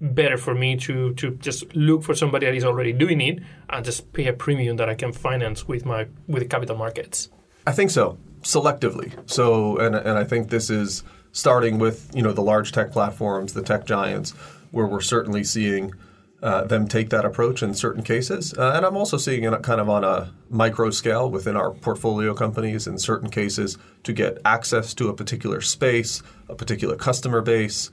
[0.00, 3.84] better for me to to just look for somebody that is already doing it and
[3.84, 7.28] just pay a premium that I can finance with my with the capital markets.
[7.66, 9.12] I think so, selectively.
[9.26, 13.54] So, and and I think this is starting with you know the large tech platforms,
[13.54, 14.30] the tech giants,
[14.70, 15.92] where we're certainly seeing.
[16.40, 18.54] Uh, them take that approach in certain cases.
[18.56, 22.32] Uh, and I'm also seeing it kind of on a micro scale within our portfolio
[22.32, 27.90] companies in certain cases to get access to a particular space, a particular customer base,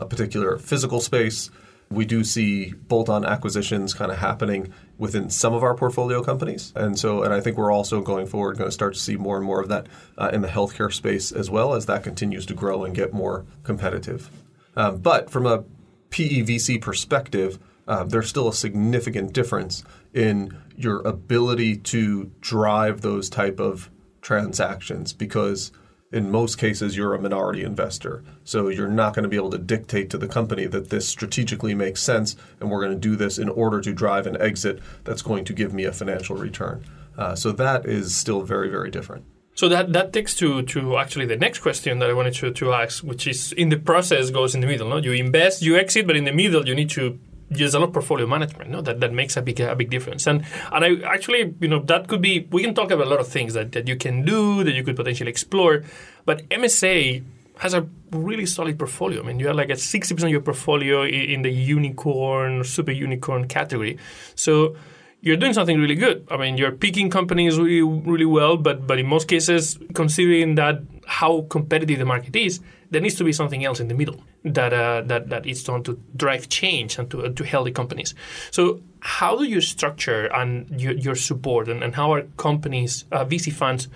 [0.00, 1.50] a particular physical space.
[1.90, 6.98] We do see bolt-on acquisitions kind of happening within some of our portfolio companies, and
[6.98, 9.46] so and I think we're also going forward going to start to see more and
[9.46, 9.86] more of that
[10.18, 13.46] uh, in the healthcare space as well as that continues to grow and get more
[13.62, 14.30] competitive.
[14.76, 15.64] Um, but from a
[16.10, 23.58] PEVC perspective, uh, there's still a significant difference in your ability to drive those type
[23.58, 25.72] of transactions because
[26.10, 28.24] in most cases you're a minority investor.
[28.44, 31.74] So you're not going to be able to dictate to the company that this strategically
[31.74, 35.22] makes sense and we're going to do this in order to drive an exit that's
[35.22, 36.84] going to give me a financial return.
[37.16, 39.24] Uh, so that is still very, very different.
[39.54, 42.72] So that, that takes to, to actually the next question that I wanted to, to
[42.72, 44.88] ask, which is in the process goes in the middle.
[44.88, 44.98] No?
[44.98, 47.18] You invest, you exit, but in the middle you need to
[47.50, 48.80] there's a lot of portfolio management no?
[48.80, 52.08] that, that makes a big a big difference and and I actually you know that
[52.08, 54.64] could be we can talk about a lot of things that, that you can do
[54.64, 55.84] that you could potentially explore
[56.24, 57.24] but MSA
[57.58, 59.20] has a really solid portfolio.
[59.20, 63.48] I mean, you have like a 60% of your portfolio in the unicorn, super unicorn
[63.48, 63.98] category.
[64.36, 64.76] So
[65.20, 66.26] you're doing something really good.
[66.30, 70.82] I mean, you're picking companies really, really well, but but in most cases, considering that
[71.06, 74.72] how competitive the market is, there needs to be something else in the middle that
[74.72, 78.14] uh, that that is done to drive change and to uh, to healthy companies.
[78.50, 83.24] So how do you structure and your, your support and, and how are companies uh,
[83.24, 83.88] VC funds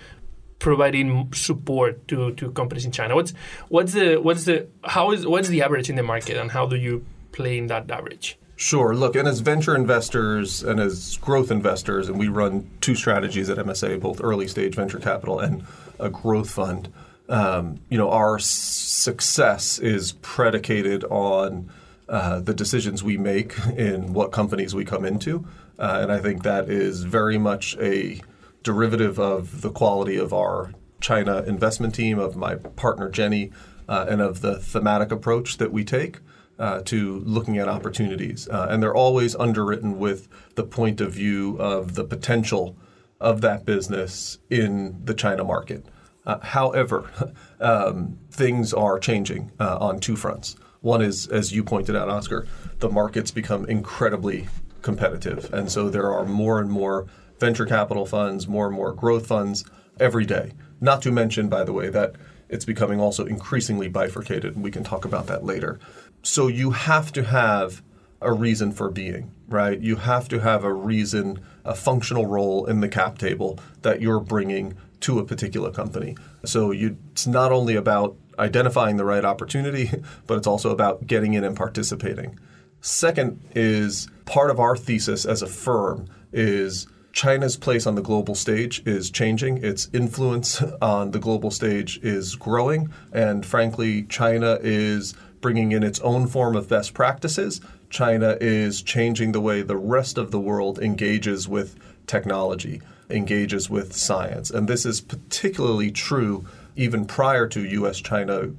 [0.59, 3.15] providing support to, to companies in China?
[3.15, 3.33] What's
[3.69, 6.75] what's the what's the how is what's the average in the market and how do
[6.75, 8.37] you play in that average?
[8.55, 8.95] Sure.
[8.95, 13.57] Look, and as venture investors and as growth investors, and we run two strategies at
[13.57, 15.65] MSA, both early stage venture capital and
[15.99, 16.93] a growth fund
[17.29, 21.69] um, you know, our success is predicated on
[22.09, 25.45] uh, the decisions we make in what companies we come into.
[25.79, 28.21] Uh, and I think that is very much a
[28.61, 33.51] derivative of the quality of our China investment team, of my partner Jenny,
[33.89, 36.19] uh, and of the thematic approach that we take.
[36.59, 38.47] Uh, to looking at opportunities.
[38.47, 42.77] Uh, and they're always underwritten with the point of view of the potential
[43.19, 45.83] of that business in the China market.
[46.25, 47.09] Uh, however,
[47.59, 50.55] um, things are changing uh, on two fronts.
[50.81, 52.45] One is, as you pointed out, Oscar,
[52.79, 54.47] the markets become incredibly
[54.81, 55.53] competitive.
[55.53, 57.07] And so there are more and more
[57.39, 59.65] venture capital funds, more and more growth funds
[59.99, 60.51] every day.
[60.81, 62.15] Not to mention, by the way, that
[62.49, 65.79] it's becoming also increasingly bifurcated, and we can talk about that later.
[66.21, 67.81] So you have to have
[68.21, 69.79] a reason for being, right?
[69.79, 74.19] You have to have a reason, a functional role in the cap table that you're
[74.19, 76.15] bringing to a particular company.
[76.45, 79.91] So you, it's not only about identifying the right opportunity,
[80.27, 82.39] but it's also about getting in and participating.
[82.81, 88.33] Second is part of our thesis as a firm is China's place on the global
[88.33, 89.63] stage is changing.
[89.63, 92.91] Its influence on the global stage is growing.
[93.11, 97.61] And frankly, China is bringing in its own form of best practices.
[97.89, 101.77] China is changing the way the rest of the world engages with
[102.07, 102.81] technology
[103.13, 104.49] engages with science.
[104.49, 106.45] And this is particularly true
[106.75, 108.49] even prior to US China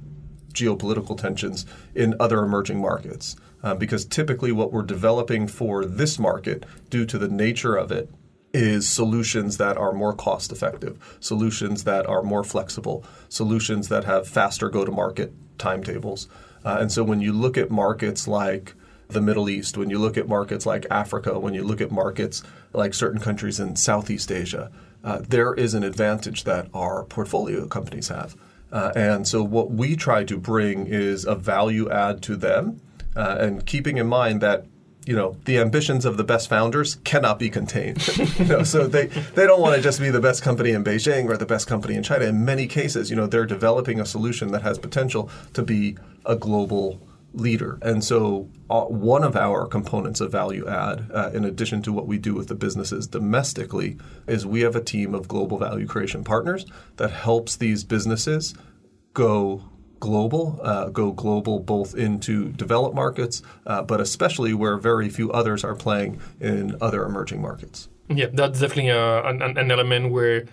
[0.53, 3.35] geopolitical tensions in other emerging markets.
[3.63, 8.11] Uh, because typically, what we're developing for this market, due to the nature of it,
[8.53, 14.27] is solutions that are more cost effective, solutions that are more flexible, solutions that have
[14.27, 16.27] faster go to market timetables.
[16.63, 18.75] Uh, and so when you look at markets like
[19.07, 22.43] the Middle East, when you look at markets like Africa, when you look at markets
[22.73, 24.71] like certain countries in Southeast Asia,
[25.03, 28.35] uh, there is an advantage that our portfolio companies have.
[28.71, 32.81] Uh, and so what we try to bring is a value add to them,
[33.15, 34.65] uh, and keeping in mind that
[35.05, 38.05] you know the ambitions of the best founders cannot be contained.
[38.39, 41.29] you know, so they they don't want to just be the best company in Beijing
[41.29, 42.25] or the best company in China.
[42.25, 45.95] In many cases, you know, they're developing a solution that has potential to be
[46.25, 46.99] a global
[47.35, 47.77] leader.
[47.81, 52.07] And so, uh, one of our components of value add, uh, in addition to what
[52.07, 56.23] we do with the businesses domestically, is we have a team of global value creation
[56.23, 56.65] partners
[56.97, 58.55] that helps these businesses
[59.13, 59.63] go
[59.99, 65.63] global, uh, go global both into developed markets, uh, but especially where very few others
[65.63, 67.89] are playing in other emerging markets.
[68.09, 70.45] Yeah, that's definitely uh, an, an element where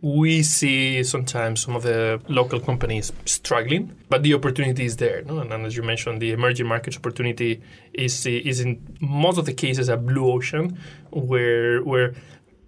[0.00, 5.22] we see sometimes some of the local companies struggling, but the opportunity is there.
[5.22, 5.40] No?
[5.40, 7.60] And, and, as you mentioned, the emerging markets opportunity
[7.92, 10.78] is is in most of the cases a blue ocean
[11.10, 12.14] where where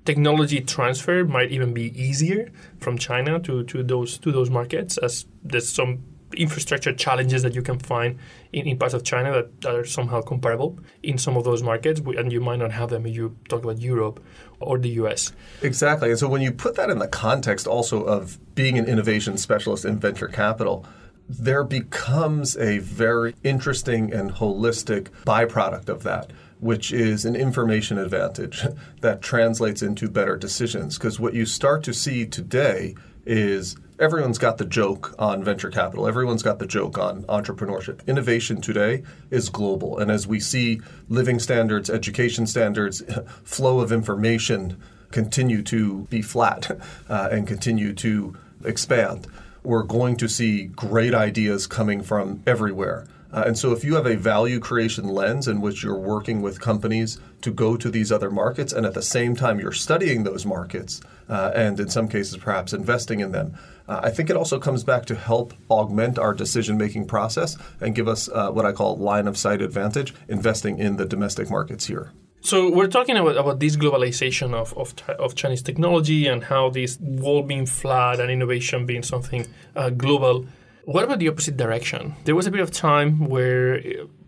[0.04, 2.50] technology transfer might even be easier
[2.80, 6.02] from China to, to those to those markets as there's some
[6.36, 8.18] infrastructure challenges that you can find
[8.52, 12.00] in, in parts of China that, that, are somehow comparable in some of those markets,
[12.00, 14.24] and you might not have them if you talk about Europe
[14.60, 15.32] or the US.
[15.62, 16.10] Exactly.
[16.10, 19.84] And so when you put that in the context also of being an innovation specialist
[19.84, 20.84] in venture capital,
[21.28, 28.66] there becomes a very interesting and holistic byproduct of that which is an information advantage
[29.00, 30.98] that translates into better decisions.
[30.98, 32.94] Because what you start to see today
[33.30, 36.08] is everyone's got the joke on venture capital.
[36.08, 38.04] Everyone's got the joke on entrepreneurship.
[38.08, 39.98] Innovation today is global.
[39.98, 43.02] And as we see living standards, education standards,
[43.44, 44.76] flow of information
[45.12, 46.76] continue to be flat
[47.08, 49.28] uh, and continue to expand,
[49.62, 53.06] we're going to see great ideas coming from everywhere.
[53.32, 56.60] Uh, and so, if you have a value creation lens in which you're working with
[56.60, 60.44] companies to go to these other markets, and at the same time you're studying those
[60.44, 61.00] markets,
[61.30, 63.56] uh, and in some cases perhaps investing in them,
[63.88, 67.94] uh, I think it also comes back to help augment our decision making process and
[67.94, 71.86] give us uh, what I call line of sight advantage investing in the domestic markets
[71.86, 72.12] here.
[72.42, 76.98] So we're talking about, about this globalization of, of, of Chinese technology and how this
[77.00, 80.46] wall being flat and innovation being something uh, global.
[80.84, 82.14] What about the opposite direction?
[82.24, 83.82] There was a bit of time where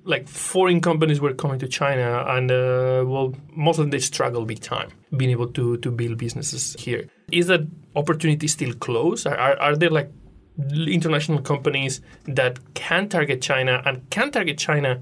[0.04, 4.44] like foreign companies were coming to China, and uh, well, most of them they struggle
[4.44, 7.08] big time being able to to build businesses here.
[7.30, 7.60] Is that
[7.94, 9.26] opportunity still closed?
[9.26, 10.10] Are, are, are there like
[10.58, 15.00] international companies that can target China and can target China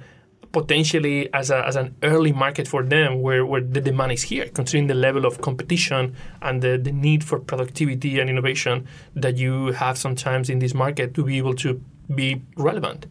[0.52, 4.48] potentially as, a, as an early market for them where, where the demand is here,
[4.48, 9.66] considering the level of competition and the, the need for productivity and innovation that you
[9.72, 11.80] have sometimes in this market to be able to
[12.14, 13.06] be relevant?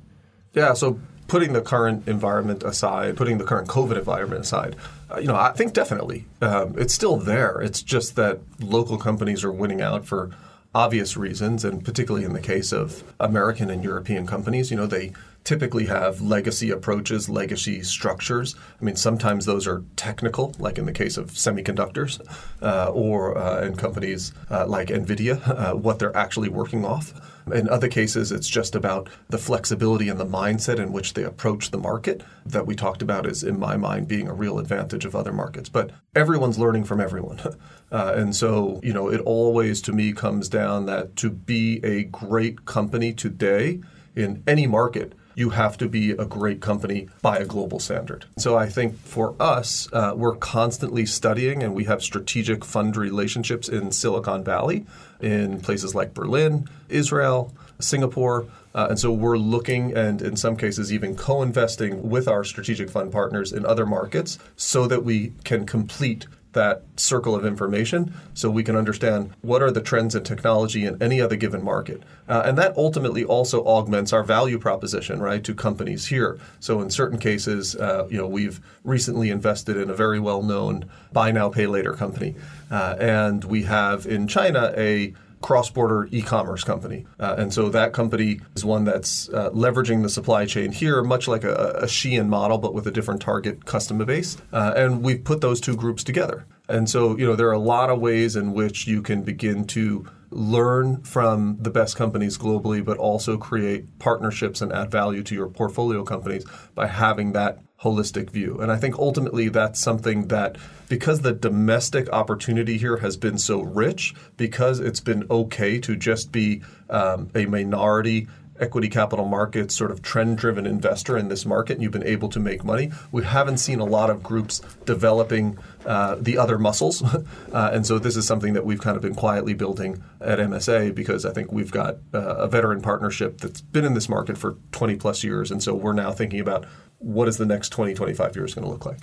[0.53, 0.99] Yeah, so
[1.29, 4.75] putting the current environment aside, putting the current COVID environment aside,
[5.11, 7.61] uh, you know, I think definitely um, it's still there.
[7.61, 10.31] It's just that local companies are winning out for
[10.75, 15.13] obvious reasons, and particularly in the case of American and European companies, you know, they
[15.43, 18.55] typically have legacy approaches, legacy structures.
[18.79, 22.19] I mean, sometimes those are technical, like in the case of semiconductors,
[22.61, 27.13] uh, or uh, in companies uh, like NVIDIA, uh, what they're actually working off.
[27.51, 31.71] In other cases, it's just about the flexibility and the mindset in which they approach
[31.71, 35.15] the market that we talked about is, in my mind, being a real advantage of
[35.15, 35.69] other markets.
[35.69, 37.39] But everyone's learning from everyone.
[37.91, 42.03] Uh, and so, you know, it always to me comes down that to be a
[42.03, 43.81] great company today
[44.15, 48.25] in any market, you have to be a great company by a global standard.
[48.37, 53.69] So I think for us, uh, we're constantly studying and we have strategic fund relationships
[53.69, 54.85] in Silicon Valley,
[55.21, 58.47] in places like Berlin, Israel, Singapore.
[58.75, 62.89] Uh, and so we're looking and in some cases even co investing with our strategic
[62.89, 68.49] fund partners in other markets so that we can complete that circle of information so
[68.49, 72.01] we can understand what are the trends in technology in any other given market.
[72.27, 76.39] Uh, and that ultimately also augments our value proposition, right, to companies here.
[76.59, 81.31] So in certain cases, uh, you know, we've recently invested in a very well-known buy
[81.31, 82.35] now, pay later company.
[82.71, 88.41] Uh, and we have in China a cross-border e-commerce company, uh, and so that company
[88.55, 92.57] is one that's uh, leveraging the supply chain here, much like a, a Shein model,
[92.57, 94.37] but with a different target customer base.
[94.51, 96.45] Uh, and we've put those two groups together.
[96.67, 99.65] And so, you know, there are a lot of ways in which you can begin
[99.67, 105.33] to learn from the best companies globally, but also create partnerships and add value to
[105.33, 108.59] your portfolio companies by having that holistic view.
[108.59, 110.57] And I think ultimately that's something that,
[110.89, 116.31] because the domestic opportunity here has been so rich, because it's been okay to just
[116.31, 118.27] be um, a minority
[118.59, 122.29] equity capital markets sort of trend driven investor in this market and you've been able
[122.29, 122.91] to make money.
[123.11, 127.01] We haven't seen a lot of groups developing uh, the other muscles.
[127.53, 130.93] uh, and so this is something that we've kind of been quietly building at MSA
[130.93, 134.57] because I think we've got uh, a veteran partnership that's been in this market for
[134.71, 135.51] 20 plus years.
[135.51, 136.65] And so we're now thinking about
[136.99, 138.99] what is the next 20, 25 years going to look like.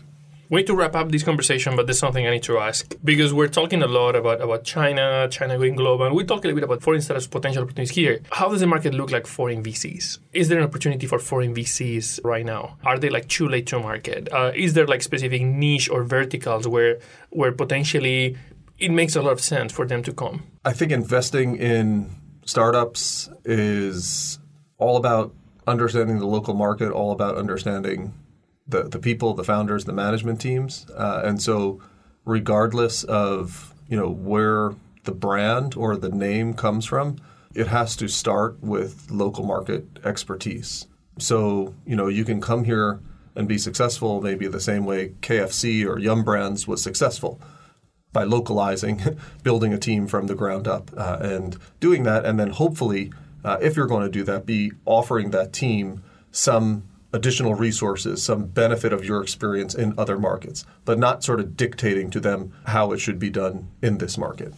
[0.48, 3.48] Need to wrap up this conversation, but there's something I need to ask because we're
[3.48, 6.64] talking a lot about, about China, China going global, and we talk a little bit
[6.64, 8.20] about foreign startups potential opportunities here.
[8.30, 10.20] How does the market look like foreign VCs?
[10.32, 12.76] Is there an opportunity for foreign VCs right now?
[12.84, 14.28] Are they like too late to market?
[14.32, 18.36] Uh, is there like specific niche or verticals where where potentially
[18.78, 20.44] it makes a lot of sense for them to come?
[20.64, 24.38] I think investing in startups is
[24.78, 25.34] all about
[25.66, 28.14] understanding the local market, all about understanding
[28.66, 30.86] the, the people, the founders, the management teams.
[30.90, 31.80] Uh, and so,
[32.24, 37.16] regardless of you know where the brand or the name comes from,
[37.54, 40.86] it has to start with local market expertise.
[41.18, 43.00] So you know you can come here
[43.34, 47.40] and be successful maybe the same way KFC or Yum Brands was successful
[48.12, 49.02] by localizing,
[49.42, 53.12] building a team from the ground up, uh, and doing that, and then hopefully,
[53.46, 56.82] uh, if you're going to do that, be offering that team some
[57.12, 62.10] additional resources, some benefit of your experience in other markets, but not sort of dictating
[62.10, 64.52] to them how it should be done in this market.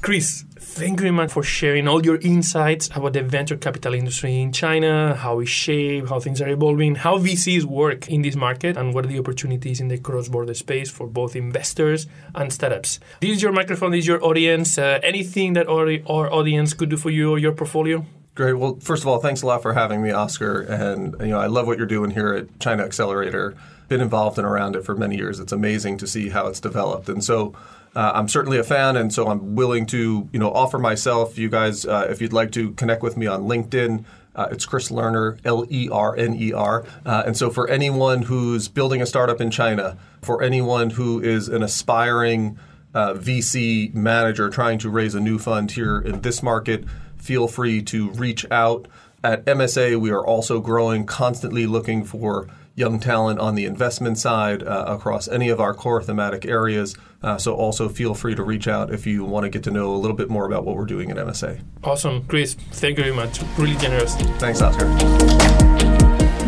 [0.00, 4.40] Chris, thank you very much for sharing all your insights about the venture capital industry
[4.40, 8.76] in China, how it's shaped, how things are evolving, how VCs work in this market,
[8.76, 13.00] and what are the opportunities in the cross border space for both investors and startups.
[13.20, 14.78] This is your microphone, this is your audience.
[14.78, 18.06] Uh, anything that our, our audience could do for you or your portfolio?
[18.38, 18.52] Great.
[18.52, 20.60] Well, first of all, thanks a lot for having me, Oscar.
[20.60, 23.56] And you know, I love what you're doing here at Chinaccelerator.
[23.88, 25.40] Been involved and around it for many years.
[25.40, 27.08] It's amazing to see how it's developed.
[27.08, 27.52] And so,
[27.96, 31.36] uh, I'm certainly a fan, and so I'm willing to you know offer myself.
[31.36, 34.04] You guys, uh, if you'd like to connect with me on LinkedIn.
[34.36, 36.84] Uh, it's Chris Lerner, L E R N E R.
[37.04, 41.48] Uh, and so, for anyone who's building a startup in China, for anyone who is
[41.48, 42.56] an aspiring
[42.94, 46.84] uh, VC manager trying to raise a new fund here in this market,
[47.28, 48.88] feel free to reach out.
[49.22, 54.62] At MSA, we are also growing, constantly looking for young talent on the investment side
[54.62, 56.96] uh, across any of our core thematic areas.
[57.22, 59.94] Uh, so also feel free to reach out if you want to get to know
[59.94, 61.60] a little bit more about what we're doing at MSA.
[61.84, 62.24] Awesome.
[62.28, 63.42] Chris, thank you very much.
[63.58, 64.14] Really generous.
[64.38, 64.86] Thanks, Oscar.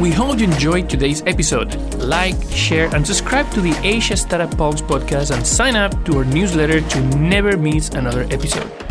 [0.01, 1.75] We hope you enjoyed today's episode.
[1.97, 6.25] Like, share, and subscribe to the Asia Startup Pulse podcast and sign up to our
[6.25, 8.90] newsletter to never miss another episode.